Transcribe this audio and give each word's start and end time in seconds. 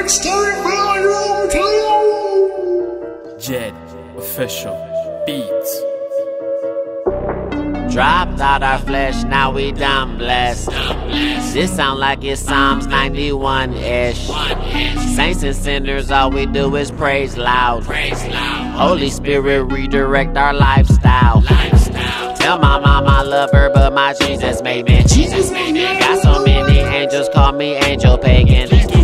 Mixtape 0.00 0.62
Volume 0.62 1.50
2! 1.50 3.36
Jed 3.38 3.74
Official 4.16 4.74
Beats. 5.26 5.82
Dropped 7.92 8.40
out 8.40 8.62
our 8.62 8.78
flesh, 8.78 9.24
now 9.24 9.52
we 9.52 9.72
done 9.72 10.16
blessed. 10.16 10.70
This 11.52 11.76
sound 11.76 12.00
like 12.00 12.24
it's 12.24 12.40
Psalms 12.40 12.86
91 12.86 13.74
ish. 13.74 14.30
Saints 15.16 15.42
and 15.42 15.54
sinners, 15.54 16.10
all 16.10 16.30
we 16.30 16.46
do 16.46 16.74
is 16.76 16.90
praise 16.90 17.36
loud. 17.36 17.84
Holy 17.84 19.10
Spirit, 19.10 19.64
redirect 19.64 20.34
our 20.38 20.54
lifestyle. 20.54 21.42
Tell 22.36 22.58
my 22.58 22.78
mom 22.78 23.06
I 23.06 23.20
love 23.20 23.50
her, 23.52 23.68
but 23.74 23.92
my 23.92 24.14
Jesus 24.14 24.62
made 24.62 24.86
me. 24.86 25.02
Jesus 25.02 25.50
made 25.50 25.72
me. 25.72 25.82
Got 25.82 26.22
so 26.22 26.42
many 26.42 26.78
angels, 26.78 27.28
call 27.34 27.52
me 27.52 27.74
angel 27.74 28.16
pagan. 28.16 28.99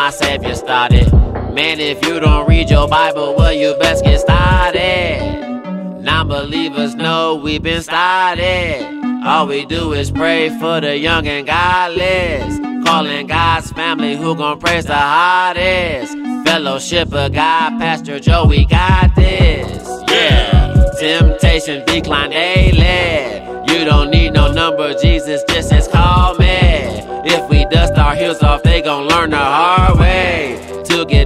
My 0.00 0.08
Savior 0.08 0.54
started. 0.54 1.12
Man, 1.52 1.78
if 1.78 2.02
you 2.06 2.20
don't 2.20 2.48
read 2.48 2.70
your 2.70 2.88
Bible, 2.88 3.34
well, 3.36 3.52
you 3.52 3.74
best 3.74 4.02
get 4.02 4.18
started. 4.18 5.20
Non 6.00 6.26
believers 6.26 6.94
know 6.94 7.34
we've 7.34 7.62
been 7.62 7.82
started. 7.82 8.80
All 9.26 9.46
we 9.46 9.66
do 9.66 9.92
is 9.92 10.10
pray 10.10 10.48
for 10.58 10.80
the 10.80 10.96
young 10.96 11.26
and 11.28 11.46
godless. 11.46 12.58
Calling 12.86 13.26
God's 13.26 13.72
family 13.72 14.16
who 14.16 14.34
gon' 14.34 14.58
praise 14.58 14.86
the 14.86 14.96
hardest. 14.96 16.14
Fellowship 16.48 17.12
of 17.12 17.34
God, 17.34 17.78
Pastor 17.78 18.18
Joe, 18.18 18.46
we 18.46 18.64
got 18.64 19.14
this. 19.14 19.86
Yeah. 20.08 20.92
Temptation 20.98 21.84
decline 21.84 22.30
daily. 22.30 23.40
You 23.70 23.84
don't 23.84 24.10
need 24.10 24.30
no 24.32 24.50
number, 24.50 24.94
Jesus 24.94 25.42
just 25.50 25.68
says 25.68 25.86
call 25.88 26.36
me. 26.36 26.46
If 27.22 27.50
we 27.50 27.66
dust 27.66 27.98
our 27.98 28.14
heels 28.14 28.42
off, 28.42 28.62
they 28.62 28.80
gon' 28.80 29.06
learn 29.06 29.28
the 29.28 29.36
hard. 29.36 29.79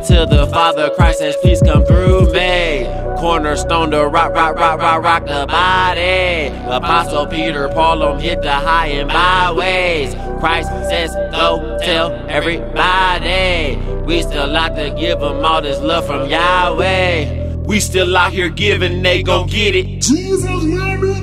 To 0.08 0.26
the 0.26 0.46
Father, 0.48 0.90
Christ 0.90 1.20
says, 1.20 1.34
please 1.40 1.62
come 1.62 1.82
through 1.86 2.30
me. 2.30 2.84
Cornerstone 3.18 3.90
to 3.92 4.06
rock, 4.06 4.34
rock, 4.34 4.54
rock, 4.56 4.78
rock, 4.78 5.02
rock 5.02 5.24
the 5.24 5.46
body. 5.46 6.48
Apostle 6.68 7.26
Peter, 7.26 7.68
Paul, 7.70 8.00
them 8.00 8.18
hit 8.18 8.42
the 8.42 8.52
high 8.52 8.88
and 8.88 9.08
byways. 9.08 10.14
Christ 10.40 10.68
says, 10.90 11.10
go 11.32 11.78
tell 11.82 12.12
everybody. 12.28 13.76
We 14.04 14.20
still 14.20 14.46
like 14.48 14.74
to 14.74 14.94
give 14.98 15.20
them 15.20 15.42
all 15.42 15.62
this 15.62 15.80
love 15.80 16.06
from 16.06 16.28
Yahweh. 16.28 17.62
We 17.62 17.80
still 17.80 18.14
out 18.14 18.34
here 18.34 18.50
giving, 18.50 19.02
they 19.02 19.22
gon' 19.22 19.46
get 19.46 19.74
it. 19.74 20.02
Jesus. 20.02 20.44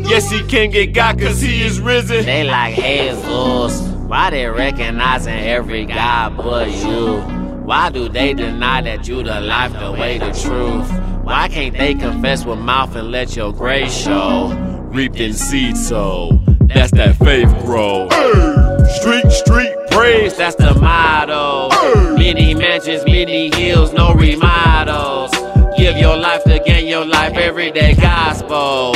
Yes, 0.09 0.31
he 0.31 0.41
can 0.47 0.71
get 0.71 0.93
God 0.93 1.19
cause 1.19 1.39
he 1.39 1.61
is 1.61 1.79
risen. 1.79 2.25
They 2.25 2.43
like 2.45 2.75
Jesus. 2.75 3.79
Why 4.07 4.31
they 4.31 4.47
recognizing 4.47 5.37
every 5.37 5.85
God 5.85 6.35
but 6.35 6.69
you? 6.69 7.40
Why 7.63 7.89
do 7.89 8.09
they 8.09 8.33
deny 8.33 8.81
that 8.81 9.07
you 9.07 9.23
the 9.23 9.39
life, 9.39 9.73
the 9.73 9.91
way, 9.91 10.17
the 10.17 10.31
truth? 10.31 10.91
Why 11.23 11.47
can't 11.47 11.77
they 11.77 11.93
confess 11.93 12.43
with 12.43 12.59
mouth 12.59 12.95
and 12.95 13.11
let 13.11 13.35
your 13.35 13.53
grace 13.53 13.95
show? 13.95 14.49
Reaped 14.91 15.19
in 15.19 15.33
seed 15.33 15.77
sow. 15.77 16.39
That's 16.61 16.91
that 16.93 17.15
faith 17.17 17.49
grow. 17.63 18.09
Street, 18.99 19.31
street 19.31 19.73
praise. 19.91 20.35
That's 20.35 20.55
the 20.55 20.73
motto. 20.73 21.69
Many 22.17 22.55
mansions, 22.55 23.05
many 23.05 23.53
hills, 23.55 23.93
no 23.93 24.13
remodels. 24.13 25.31
Give 25.77 25.95
your 25.97 26.17
life 26.17 26.43
to 26.45 26.59
gain 26.65 26.87
your 26.87 27.05
life, 27.05 27.33
everyday 27.33 27.93
gospel. 27.93 28.93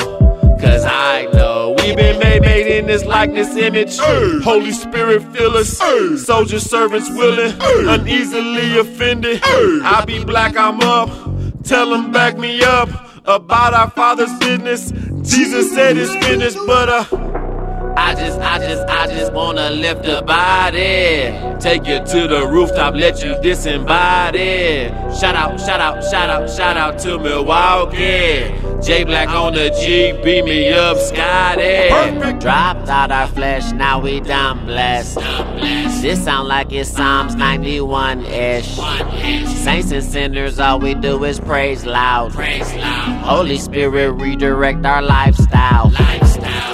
Cause 0.60 0.84
I 0.86 1.30
know 1.34 1.45
We 1.86 1.96
been 1.96 2.18
made, 2.18 2.42
made 2.42 2.66
in 2.66 2.88
this 2.88 3.06
likeness 3.06 3.56
image. 3.56 4.00
Holy 4.44 4.72
Spirit 4.72 5.22
fill 5.36 5.56
us. 5.56 5.78
Soldier 6.26 6.60
servants 6.60 7.12
willing, 7.12 7.54
uneasily 7.62 8.80
offended. 8.80 9.40
I 9.44 10.04
be 10.04 10.24
black, 10.24 10.58
I'm 10.58 10.80
up. 10.82 11.10
Tell 11.64 11.92
them 11.92 12.12
back 12.12 12.40
me 12.40 12.64
up 12.64 12.90
about 13.26 13.76
our 13.76 13.92
Father's 13.92 14.34
business. 14.40 14.92
Jesus 15.22 15.76
said 15.76 15.96
it's 15.98 16.12
finished, 16.26 16.58
but 16.66 16.90
uh. 16.90 17.25
I 17.98 18.14
just, 18.16 18.40
I 18.40 18.60
just, 18.60 18.88
I 18.88 19.08
just 19.08 19.32
wanna 19.34 19.70
lift 19.70 20.04
the 20.04 20.22
body. 20.22 21.34
Take 21.60 21.88
you 21.88 22.00
to 22.00 22.28
the 22.28 22.48
rooftop, 22.48 22.96
let 22.96 23.24
you 23.24 23.36
disembody. 23.36 24.90
Shout 25.20 25.36
out, 25.36 25.60
shout 25.60 25.80
out, 25.80 26.04
shout 26.04 26.30
out, 26.30 26.50
shout 26.50 26.78
out 26.78 27.00
to 27.00 27.18
Milwaukee. 27.18 28.54
J 28.82 29.04
Black 29.04 29.30
on 29.30 29.54
the 29.54 29.70
G, 29.82 30.12
beat 30.24 30.44
me 30.46 30.72
up, 30.72 30.98
Scotty. 30.98 31.90
Dropped 32.40 32.90
out 32.90 33.12
our 33.12 33.28
flesh, 33.28 33.72
now 33.72 34.00
we 34.00 34.20
done 34.20 34.66
blessed. 34.66 35.16
This 36.02 36.24
sound 36.24 36.48
like 36.48 36.72
it's 36.72 36.90
Psalms 36.90 37.36
91 37.36 38.26
ish. 38.26 38.76
Saints 39.48 39.92
and 39.92 40.04
sinners, 40.04 40.60
all 40.60 40.80
we 40.80 40.94
do 40.94 41.24
is 41.24 41.40
praise 41.40 41.86
loud. 41.86 42.34
Praise 42.34 42.72
loud. 42.76 43.24
Holy 43.24 43.58
Spirit, 43.58 44.12
redirect 44.12 44.86
our 44.86 45.02
lifestyle. 45.02 45.90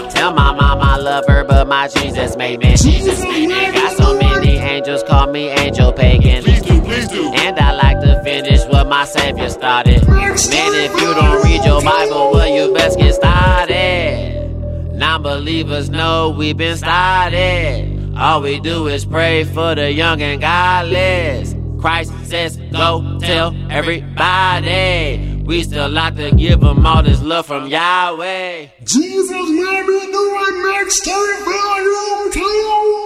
Tell 0.10 0.34
my 0.34 0.54
mom 0.54 0.82
I 0.82 0.91
love 1.02 1.26
her, 1.28 1.44
but 1.44 1.68
my 1.68 1.88
Jesus 1.88 2.36
made 2.38 2.60
me. 2.60 2.76
Jesus 2.76 3.22
made 3.24 3.48
me. 3.48 3.72
Got 3.72 3.98
so 3.98 4.18
many 4.18 4.58
angels, 4.58 5.04
call 5.04 5.28
me 5.32 5.50
angel 5.50 5.92
pagan. 5.92 6.44
Please 6.44 6.62
do, 6.62 6.82
please 6.82 7.08
do. 7.08 7.32
And 7.34 7.60
I 7.60 7.74
like 7.74 8.00
to 8.02 8.22
finish 8.24 8.64
what 8.66 8.88
my 8.88 9.06
Savior 9.06 9.50
started. 9.50 10.08
Man, 10.08 10.36
if 10.36 10.92
you 11.02 11.14
don't 11.14 11.44
read 11.44 11.64
your 11.66 11.82
Bible, 11.82 12.32
well, 12.32 12.48
you 12.48 12.74
best 12.74 12.98
get 12.98 13.16
started. 13.16 14.50
Non 14.94 15.22
believers 15.22 15.90
know 15.90 16.30
we've 16.30 16.58
been 16.58 16.78
started. 16.78 18.14
All 18.18 18.42
we 18.42 18.60
do 18.60 18.88
is 18.88 19.06
pray 19.06 19.44
for 19.44 19.74
the 19.74 19.92
young 19.92 20.22
and 20.22 20.40
godless. 20.40 21.56
Christ 21.80 22.14
says, 22.26 22.58
go 22.72 23.18
tell 23.20 23.56
everybody. 23.72 25.31
We 25.46 25.64
still 25.64 25.90
like 25.90 26.16
to 26.16 26.32
give 26.32 26.60
them 26.62 26.86
all 26.86 27.04
this 27.04 27.22
love 27.22 27.48
from 27.48 27.68
Yahweh. 27.68 28.68
Jesus, 28.84 29.32
man, 29.32 29.88
we 29.88 30.12
doing 30.12 30.64
next 30.72 31.04
time, 31.06 31.44
volume 31.46 32.32
two. 32.32 33.01